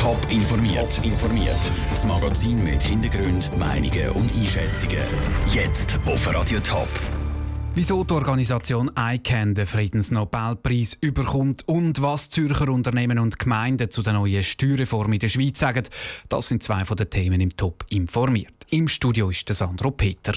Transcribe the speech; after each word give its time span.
Top 0.00 0.16
informiert. 0.30 0.96
Top 0.96 1.04
informiert. 1.04 1.70
Das 1.90 2.06
Magazin 2.06 2.64
mit 2.64 2.82
Hintergrund, 2.82 3.54
Meinungen 3.58 4.08
und 4.12 4.32
Einschätzungen. 4.34 5.04
Jetzt 5.52 5.98
auf 6.06 6.26
Radio 6.34 6.58
Top. 6.60 6.88
Wieso 7.74 8.02
die 8.04 8.14
Organisation 8.14 8.90
ICANN 8.98 9.54
den 9.54 9.66
Friedensnobelpreis 9.66 10.96
überkommt 11.02 11.68
und 11.68 12.00
was 12.00 12.30
Zürcher 12.30 12.70
Unternehmen 12.70 13.18
und 13.18 13.38
Gemeinden 13.38 13.90
zu 13.90 14.00
der 14.00 14.14
neuen 14.14 14.42
Steuerreform 14.42 15.12
in 15.12 15.18
der 15.18 15.28
Schweiz 15.28 15.58
sagen, 15.58 15.86
das 16.30 16.48
sind 16.48 16.62
zwei 16.62 16.86
von 16.86 16.96
den 16.96 17.10
Themen 17.10 17.42
im 17.42 17.54
Top 17.54 17.84
informiert. 17.90 18.54
Im 18.70 18.88
Studio 18.88 19.28
ist 19.28 19.50
der 19.50 19.54
Sandro 19.54 19.90
Peter. 19.90 20.32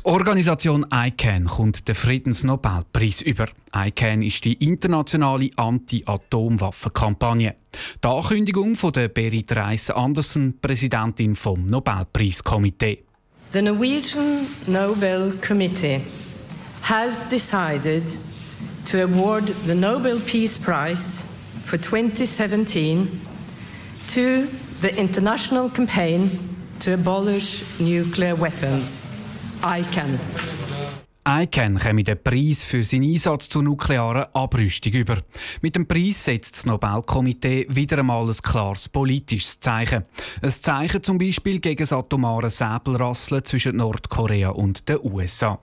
Die 0.00 0.06
Organisation 0.06 0.86
ICANN 0.90 1.44
kommt 1.44 1.86
den 1.86 1.94
Friedensnobelpreis 1.94 3.20
über. 3.20 3.48
ICANN 3.76 4.22
ist 4.22 4.46
die 4.46 4.54
internationale 4.54 5.50
Anti-Atomwaffenkampagne. 5.56 7.56
Die 8.02 8.08
Ankündigung 8.08 8.76
von 8.76 8.92
der 8.92 9.08
Berit 9.08 9.54
Reiss-Andersen, 9.54 10.58
Präsidentin 10.58 11.36
vom 11.36 11.66
Nobelpreiskomitee. 11.66 13.04
The 13.52 13.60
Norwegian 13.60 14.46
Nobel 14.66 15.34
Committee 15.46 16.00
has 16.80 17.28
decided 17.28 18.04
to 18.90 19.02
award 19.02 19.52
the 19.66 19.74
Nobel 19.74 20.18
Peace 20.20 20.56
Prize 20.56 21.24
for 21.62 21.78
2017 21.78 23.06
to 24.14 24.46
the 24.80 24.96
international 24.96 25.68
campaign 25.68 26.30
to 26.82 26.94
abolish 26.94 27.62
nuclear 27.78 28.34
weapons. 28.34 29.04
ICANN. 29.62 30.18
ICANN 31.28 31.78
käme 31.78 32.02
den 32.02 32.22
Preis 32.22 32.64
für 32.64 32.82
seinen 32.82 33.12
Einsatz 33.12 33.50
zur 33.50 33.62
nuklearen 33.62 34.24
Abrüstung 34.32 34.92
über. 34.94 35.18
Mit 35.60 35.76
dem 35.76 35.86
Preis 35.86 36.24
setzt 36.24 36.56
das 36.56 36.66
Nobelkomitee 36.66 37.66
wieder 37.68 37.98
einmal 37.98 38.26
ein 38.26 38.36
klares 38.42 38.88
politisches 38.88 39.60
Zeichen. 39.60 40.06
Ein 40.40 40.50
Zeichen 40.50 41.02
zum 41.02 41.18
Beispiel 41.18 41.60
gegen 41.60 41.80
das 41.80 41.92
atomare 41.92 42.48
Säbelrasseln 42.48 43.44
zwischen 43.44 43.76
Nordkorea 43.76 44.48
und 44.48 44.88
den 44.88 45.00
USA. 45.02 45.58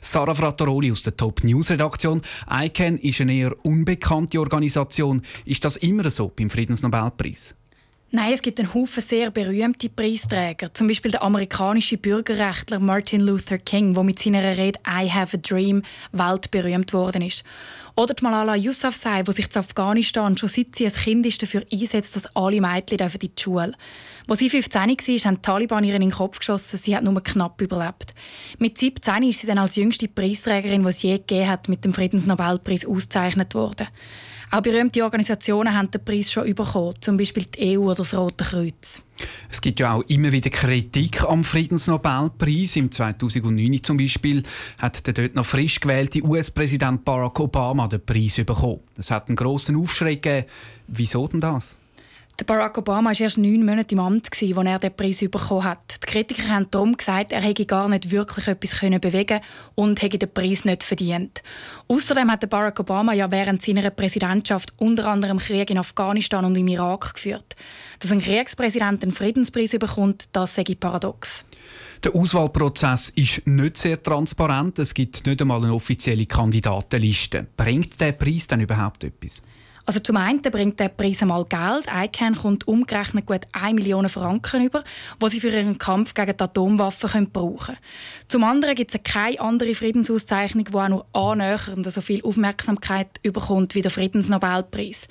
Sarah 0.00 0.34
Frattaroli 0.34 0.92
aus 0.92 1.02
der 1.02 1.16
Top 1.16 1.42
News 1.42 1.70
Redaktion. 1.70 2.22
ICANN 2.48 2.98
ist 2.98 3.20
eine 3.20 3.34
eher 3.34 3.64
unbekannte 3.64 4.38
Organisation. 4.38 5.22
Ist 5.44 5.64
das 5.64 5.76
immer 5.78 6.08
so 6.12 6.28
beim 6.28 6.48
Friedensnobelpreis? 6.48 7.56
Nein, 8.14 8.34
es 8.34 8.42
gibt 8.42 8.60
einen 8.60 8.74
Haufen 8.74 9.02
sehr 9.02 9.30
berühmte 9.30 9.88
Preisträger. 9.88 10.74
Zum 10.74 10.86
Beispiel 10.86 11.12
der 11.12 11.22
amerikanische 11.22 11.96
Bürgerrechtler 11.96 12.78
Martin 12.78 13.22
Luther 13.22 13.56
King, 13.56 13.94
der 13.94 14.02
mit 14.02 14.18
seiner 14.18 14.54
Rede 14.54 14.78
«I 14.86 15.08
have 15.08 15.34
a 15.34 15.40
dream» 15.40 15.82
weltberühmt 16.12 16.92
worden 16.92 17.22
ist. 17.22 17.42
Oder 17.94 18.14
die 18.14 18.22
Malala 18.22 18.54
Yousafzai, 18.56 19.22
die 19.22 19.32
sich 19.32 19.46
in 19.46 19.56
Afghanistan 19.56 20.36
schon 20.36 20.48
seit 20.48 20.76
sie 20.76 20.86
ein 20.86 20.92
Kind 20.92 21.26
ist 21.26 21.42
dafür 21.42 21.62
einsetzt, 21.70 22.16
dass 22.16 22.34
alle 22.34 22.60
Mädchen 22.60 22.98
in 22.98 23.18
die 23.18 23.30
Schule 23.38 23.72
Als 24.26 24.38
sie 24.38 24.48
15 24.48 24.80
war, 24.80 24.88
haben 24.88 25.34
die 25.36 25.42
Taliban 25.42 25.84
ihr 25.84 25.94
in 25.94 26.00
den 26.00 26.10
Kopf 26.10 26.38
geschossen. 26.38 26.78
Sie 26.78 26.96
hat 26.96 27.04
nur 27.04 27.22
knapp 27.22 27.60
überlebt. 27.60 28.14
Mit 28.58 28.78
17 28.78 29.24
ist 29.24 29.40
sie 29.40 29.46
dann 29.46 29.58
als 29.58 29.76
jüngste 29.76 30.08
Preisträgerin, 30.08 30.82
die 30.82 30.88
es 30.88 31.02
je 31.02 31.18
gegeben 31.18 31.48
hat, 31.48 31.68
mit 31.68 31.84
dem 31.84 31.92
Friedensnobelpreis 31.92 32.86
ausgezeichnet 32.86 33.54
worden. 33.54 33.88
Auch 34.50 34.60
berühmte 34.62 35.02
Organisationen 35.02 35.74
haben 35.74 35.90
den 35.90 36.04
Preis 36.04 36.30
schon 36.32 36.54
bekommen, 36.54 36.94
zum 37.00 37.16
Beispiel 37.16 37.44
die 37.44 37.78
EU 37.78 37.84
oder 37.84 37.96
das 37.96 38.14
Rote 38.14 38.44
Kreuz. 38.44 39.02
Es 39.50 39.60
gibt 39.60 39.80
ja 39.80 39.94
auch 39.94 40.02
immer 40.08 40.32
wieder 40.32 40.50
Kritik 40.50 41.22
am 41.24 41.44
Friedensnobelpreis. 41.44 42.76
Im 42.76 42.90
2009 42.90 43.82
zum 43.82 43.96
Beispiel 43.96 44.42
hat 44.78 45.06
der 45.06 45.14
dort 45.14 45.34
noch 45.34 45.46
frisch 45.46 45.80
gewählte 45.80 46.22
US-Präsident 46.22 47.04
Barack 47.04 47.40
Obama 47.40 47.88
den 47.88 48.04
Preis 48.04 48.36
bekommen. 48.36 48.80
Es 48.96 49.10
hat 49.10 49.28
einen 49.28 49.36
grossen 49.36 49.76
Aufschrei 49.76 50.14
gegeben. 50.16 50.46
Wieso 50.88 51.28
denn 51.28 51.40
das? 51.40 51.78
Barack 52.46 52.78
Obama 52.78 53.10
war 53.10 53.20
erst 53.20 53.38
neun 53.38 53.64
Monate 53.64 53.94
im 53.94 54.00
Amt, 54.00 54.28
als 54.32 54.42
er 54.42 54.78
den 54.78 54.96
Preis 54.96 55.18
bekommen 55.20 55.64
hat. 55.64 56.02
Die 56.02 56.06
Kritiker 56.06 56.48
haben 56.48 56.66
darum 56.70 56.96
gesagt, 56.96 57.30
er 57.30 57.40
hätte 57.40 57.66
gar 57.66 57.88
nicht 57.88 58.10
wirklich 58.10 58.48
etwas 58.48 58.80
bewegen 58.80 59.40
und 59.74 60.02
hätte 60.02 60.18
den 60.18 60.32
Preis 60.32 60.64
nicht 60.64 60.82
verdient. 60.82 61.42
Außerdem 61.88 62.30
hat 62.30 62.48
Barack 62.50 62.80
Obama 62.80 63.12
ja 63.12 63.30
während 63.30 63.62
seiner 63.62 63.90
Präsidentschaft 63.90 64.72
unter 64.78 65.06
anderem 65.06 65.38
Krieg 65.38 65.70
in 65.70 65.78
Afghanistan 65.78 66.44
und 66.44 66.56
im 66.56 66.68
Irak 66.68 67.14
geführt. 67.14 67.54
Dass 68.00 68.10
ein 68.10 68.20
Kriegspräsident 68.22 69.02
einen 69.02 69.12
Friedenspreis 69.12 69.70
bekommt, 69.72 70.30
das 70.32 70.54
sage 70.54 70.72
ich 70.72 70.80
paradox. 70.80 71.44
Der 72.02 72.14
Auswahlprozess 72.16 73.10
ist 73.10 73.46
nicht 73.46 73.76
sehr 73.76 74.02
transparent. 74.02 74.78
Es 74.80 74.94
gibt 74.94 75.24
nicht 75.24 75.40
einmal 75.40 75.62
eine 75.62 75.72
offizielle 75.74 76.26
Kandidatenliste. 76.26 77.46
Bringt 77.56 78.00
der 78.00 78.12
Preis 78.12 78.48
denn 78.48 78.60
überhaupt 78.60 79.04
etwas? 79.04 79.42
Also 79.84 79.98
zum 80.00 80.16
einen 80.16 80.42
bringt 80.42 80.78
der 80.78 80.88
Preis 80.88 81.22
einmal 81.22 81.44
Geld. 81.44 81.86
ICANN 81.92 82.36
kommt 82.36 82.68
umgerechnet 82.68 83.26
gut 83.26 83.42
1 83.52 83.74
Million 83.74 84.08
Franken 84.08 84.64
über, 84.64 84.84
die 85.20 85.28
sie 85.28 85.40
für 85.40 85.48
ihren 85.48 85.76
Kampf 85.76 86.14
gegen 86.14 86.36
die 86.36 86.42
Atomwaffen 86.42 87.10
können 87.10 87.30
brauchen 87.30 87.66
können. 87.66 87.78
Zum 88.28 88.44
anderen 88.44 88.74
gibt 88.76 88.94
es 88.94 89.02
keine 89.02 89.40
andere 89.40 89.74
Friedensauszeichnung, 89.74 90.66
die 90.66 90.74
auch 90.74 90.88
nur 90.88 91.06
annähernd 91.12 91.90
so 91.90 92.00
viel 92.00 92.22
Aufmerksamkeit 92.22 93.20
bekommt 93.22 93.74
wie 93.74 93.82
der 93.82 93.90
Friedensnobelpreis. 93.90 95.08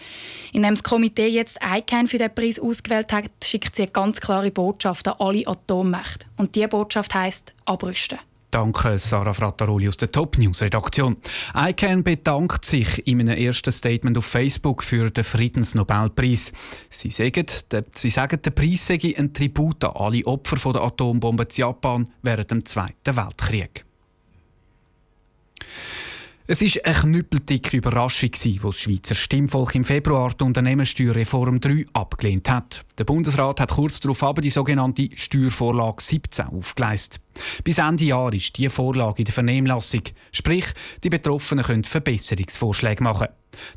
Indem 0.54 0.76
das 0.76 0.84
Komitee 0.84 1.28
jetzt 1.28 1.60
ICANN 1.62 2.08
für 2.08 2.18
den 2.18 2.34
Preis 2.34 2.60
ausgewählt 2.60 3.12
hat, 3.12 3.30
schickt 3.44 3.76
sie 3.76 3.84
eine 3.84 3.92
ganz 3.92 4.22
klare 4.22 4.52
Botschaft 4.52 5.08
an 5.08 5.16
alle 5.20 5.48
Atommächte. 5.48 6.26
Und 6.38 6.56
diese 6.56 6.70
Botschaft 6.70 7.14
heißt 7.14 7.54
abrüsten. 7.66 8.20
Danke, 8.52 8.98
Sarah 8.98 9.34
Frattaroli 9.34 9.88
aus 9.88 9.96
der 9.96 10.12
Top 10.12 10.38
News 10.38 10.62
Redaktion. 10.62 11.16
ICANN 11.56 12.04
bedankt 12.04 12.66
sich 12.66 13.08
in 13.08 13.22
einem 13.22 13.38
ersten 13.38 13.72
Statement 13.72 14.18
auf 14.18 14.26
Facebook 14.26 14.84
für 14.84 15.10
den 15.10 15.24
Friedensnobelpreis. 15.24 16.52
Sie 16.90 17.10
sagen, 17.12 17.46
der, 17.72 17.86
sie 17.94 18.10
sagen, 18.10 18.42
der 18.42 18.52
Preis 18.52 18.86
sei 18.88 19.16
ein 19.18 19.34
Tribut 19.34 19.82
an 19.86 19.96
alle 19.96 20.26
Opfer 20.26 20.74
der 20.74 20.82
Atombombe 20.82 21.44
in 21.44 21.50
Japan 21.56 22.12
während 22.24 22.52
dem 22.52 22.66
Zweiten 22.66 23.16
Weltkrieg. 23.16 23.86
Es 26.54 26.60
war 26.60 26.84
eine 26.84 27.00
knüppeldicke 27.00 27.78
Überraschung, 27.78 28.32
als 28.34 28.58
das 28.62 28.78
Schweizer 28.78 29.16
Stimmvolk 29.16 29.74
im 29.74 29.86
Februar 29.86 30.34
die 30.38 30.44
Unternehmenssteuerreform 30.44 31.62
3 31.62 31.86
abgelehnt 31.94 32.50
hat. 32.50 32.84
Der 32.98 33.06
Bundesrat 33.06 33.62
hat 33.62 33.72
kurz 33.72 34.02
darauf 34.02 34.22
aber 34.22 34.42
die 34.42 34.50
sogenannte 34.50 35.08
Steuervorlage 35.16 36.04
17 36.04 36.48
aufgeleistet. 36.48 37.22
Bis 37.64 37.78
Ende 37.78 38.04
Jahr 38.04 38.34
ist 38.34 38.58
diese 38.58 38.70
Vorlage 38.70 39.20
in 39.20 39.24
der 39.24 39.34
Vernehmlassung. 39.34 40.02
Sprich, 40.34 40.66
die 41.06 41.10
Betroffenen 41.10 41.64
können 41.64 41.86
Verbesserungsvorschläge 41.86 43.02
machen. 43.02 43.30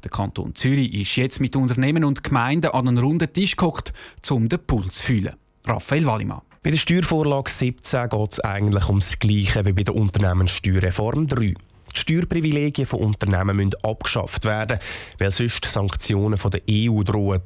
Der 0.02 0.10
Kanton 0.10 0.56
Zürich 0.56 0.92
ist 0.94 1.14
jetzt 1.14 1.38
mit 1.38 1.54
Unternehmen 1.54 2.02
und 2.02 2.24
Gemeinden 2.24 2.72
an 2.72 2.88
einen 2.88 2.98
runden 2.98 3.32
Tisch 3.32 3.54
gehockt, 3.54 3.92
um 4.30 4.48
den 4.48 4.58
Puls 4.58 4.96
zu 4.96 5.04
fühlen. 5.04 5.36
Raphael 5.64 6.06
Wallimann. 6.06 6.42
Bei 6.64 6.70
der 6.70 6.78
Steuervorlage 6.78 7.52
17 7.52 8.08
geht 8.08 8.32
es 8.32 8.40
eigentlich 8.40 8.88
ums 8.88 9.20
Gleiche 9.20 9.64
wie 9.64 9.74
bei 9.74 9.84
der 9.84 9.94
Unternehmenssteuerreform 9.94 11.28
3. 11.28 11.54
Die 11.94 12.00
Steuerprivilegien 12.00 12.86
von 12.86 13.00
Unternehmen 13.00 13.56
müssen 13.56 13.74
abgeschafft 13.82 14.44
werden, 14.44 14.78
weil 15.18 15.30
sonst 15.30 15.64
Sanktionen 15.66 16.38
von 16.38 16.50
der 16.50 16.62
EU 16.68 17.02
drohen. 17.02 17.42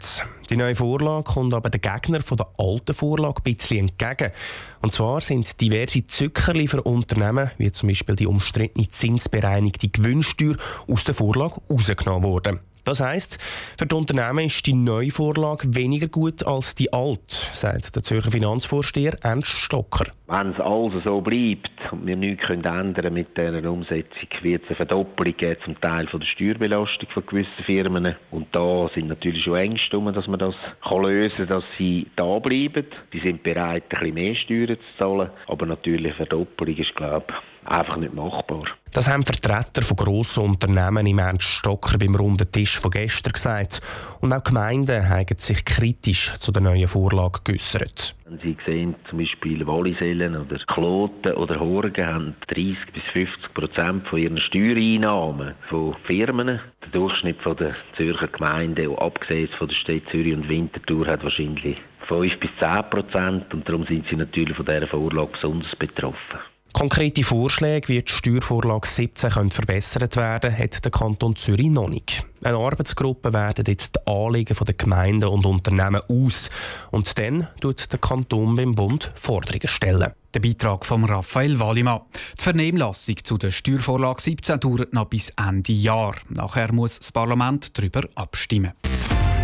Die 0.51 0.57
neue 0.57 0.75
Vorlage 0.75 1.25
kommt 1.25 1.53
aber 1.53 1.69
den 1.69 1.81
Gegnern 1.81 2.23
von 2.23 2.39
der 2.39 2.49
alten 2.57 2.95
Vorlage 2.95 3.43
ein 3.45 3.55
bisschen 3.55 3.89
entgegen. 3.89 4.33
Und 4.81 4.93
zwar 4.93 5.21
sind 5.21 5.61
diverse 5.61 6.07
Zückerli 6.07 6.69
für 6.69 6.83
Unternehmen, 6.83 7.51
wie 7.59 7.71
zum 7.73 7.89
Beispiel 7.89 8.17
die 8.17 8.27
umstrittene 8.27 8.89
zinsbereinigte 8.89 9.89
Gewinnsteuer, 9.89 10.57
aus 10.87 11.05
der 11.05 11.15
Vorlage 11.15 11.61
rausgenommen 11.69 12.23
worden. 12.23 12.61
Das 12.89 13.01
heisst, 13.01 13.37
für 13.77 13.85
die 13.85 13.95
Unternehmen 13.95 14.47
ist 14.47 14.65
die 14.65 14.73
neue 14.73 15.11
Vorlage 15.11 15.77
weniger 15.77 16.09
gut 16.09 16.43
als 16.47 16.75
die 16.75 16.91
alte, 16.91 17.37
sagt 17.53 17.95
der 17.95 18.03
Zürcher 18.03 18.31
Finanzvorsteher 18.31 19.15
Ernst 19.21 19.53
Stocker. 19.53 20.07
Wenn 20.27 20.53
es 20.53 20.61
also 20.61 20.99
so 21.01 21.21
bleibt 21.21 21.71
und 21.93 22.07
wir 22.07 22.17
nichts 22.17 22.49
ändern 22.49 22.95
können 22.95 23.13
mit 23.13 23.37
dieser 23.37 23.71
Umsetzung, 23.71 24.29
wird 24.41 24.63
es 24.63 24.69
eine 24.69 24.77
Verdoppelung 24.77 25.37
geben, 25.37 25.61
zum 25.67 25.79
Teil 25.83 26.07
von 26.07 26.21
der 26.21 26.27
Steuerbelastung 26.27 27.11
von 27.11 27.27
gewissen 27.27 27.65
Firmen. 27.67 28.17
Und 28.31 28.47
da 28.53 28.89
sind 28.95 29.09
natürlich 29.09 29.43
schon 29.43 29.57
Ängste, 29.57 30.01
dass 30.13 30.27
man 30.27 30.39
das 30.39 30.55
lösen 30.91 31.37
kann, 31.37 31.49
dass 31.49 31.65
sie 31.77 32.07
da 32.17 32.39
bleiben. 32.39 32.87
Die 33.13 33.21
sind 33.21 33.43
bereit, 33.43 33.85
ein 33.91 33.99
bisschen 33.99 34.15
mehr 34.15 34.35
Steuern 34.35 34.79
zu 34.79 34.99
zahlen, 34.99 35.31
aber 35.47 35.67
natürlich 35.67 36.07
eine 36.07 36.27
Verdoppelung 36.27 36.77
ist, 36.77 36.95
glaube 36.95 37.27
ich, 37.29 37.58
einfach 37.71 37.97
nicht 37.97 38.15
machbar. 38.15 38.65
Das 38.93 39.09
haben 39.09 39.23
Vertreter 39.23 39.83
von 39.83 39.97
grossen 39.97 40.45
Unternehmen 40.45 41.07
im 41.07 41.19
Ernst 41.19 41.47
Stocker 41.47 41.99
beim 41.99 42.15
runden 42.15 42.51
Tisch 42.51 42.81
von 42.81 42.91
gestern 42.91 43.33
gesagt. 43.33 43.81
Und 44.21 44.33
auch 44.33 44.43
Gemeinden 44.43 45.09
haben 45.09 45.37
sich 45.37 45.65
kritisch 45.65 46.33
zu 46.39 46.53
der 46.53 46.63
neuen 46.63 46.89
Vorlage 46.89 47.41
geäußert. 47.45 48.15
Sie 48.43 48.57
sehen 48.67 48.95
zum 49.09 49.19
Beispiel 49.19 49.67
Wallisellen 49.67 50.37
oder 50.37 50.59
Kloten 50.67 51.33
oder 51.33 51.61
Horgen 51.61 52.07
haben 52.07 52.37
30 52.49 52.77
bis 52.93 53.03
50 53.13 53.55
Prozent 53.55 54.09
von 54.09 54.19
ihren 54.19 54.39
Steuereinnahmen 54.39 55.55
von 55.69 55.95
Firmen. 56.05 56.61
Der 56.83 56.91
Durchschnitt 56.93 57.41
von 57.43 57.57
der 57.57 57.75
Zürcher 57.97 58.29
Gemeinde, 58.29 58.91
abgesehen 58.99 59.49
von 59.59 59.69
der 59.69 59.75
Stadt 59.75 60.03
Zürich 60.11 60.35
und 60.35 60.49
Winterthur, 60.49 61.07
hat 61.07 61.23
wahrscheinlich 61.23 61.79
5 62.07 62.41
bis 62.41 62.51
10 62.59 62.91
Prozent 62.91 63.55
und 63.55 63.69
darum 63.69 63.85
sind 63.87 64.07
sie 64.09 64.17
natürlich 64.17 64.57
von 64.57 64.67
dieser 64.67 64.87
Vorlage 64.87 65.33
besonders 65.33 65.77
betroffen. 65.77 66.39
Konkrete 66.73 67.25
Vorschläge, 67.25 67.89
wie 67.89 68.03
die 68.03 68.13
Steuervorlage 68.13 68.87
17 68.87 69.31
können 69.31 69.51
verbessert 69.51 70.17
werden 70.17 70.57
hat 70.57 70.85
der 70.85 70.91
Kanton 70.93 71.35
Zürich 71.35 71.71
noch 71.71 71.89
nicht. 71.89 72.25
Eine 72.43 72.59
Arbeitsgruppe 72.59 73.33
wertet 73.33 73.69
jetzt 73.69 73.97
die 73.97 74.11
Anliegen 74.11 74.57
der 74.65 74.75
Gemeinden 74.75 75.29
und 75.29 75.45
Unternehmen 75.45 76.01
aus. 76.09 76.51
Und 76.91 77.19
dann 77.19 77.49
tut 77.61 77.93
der 77.93 77.99
Kanton 77.99 78.55
beim 78.55 78.75
Bund 78.75 79.11
Forderungen 79.17 79.67
stellen. 79.67 80.13
Der 80.35 80.41
Beitrag 80.41 80.85
von 80.85 81.05
Raphael 81.05 81.59
Wallimann. 81.59 82.03
Die 82.39 82.43
Vernehmlassung 82.43 83.17
zu 83.25 83.39
der 83.39 83.51
Steuervorlage 83.51 84.21
17 84.21 84.61
dauert 84.61 84.93
noch 84.93 85.07
bis 85.07 85.33
Ende 85.37 85.73
Jahr. 85.73 86.15
Nachher 86.29 86.73
muss 86.73 86.99
das 86.99 87.11
Parlament 87.11 87.77
darüber 87.77 88.03
abstimmen. 88.15 88.73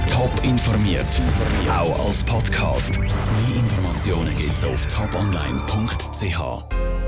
Top 0.08 0.30
informiert, 0.44 1.20
auch 1.68 2.06
als 2.06 2.22
Podcast. 2.22 3.00
Mehr 3.00 3.08
Informationen 3.56 4.36
gibt 4.36 4.56
es 4.56 4.64
auf 4.64 4.86
toponline.ch. 4.86 6.83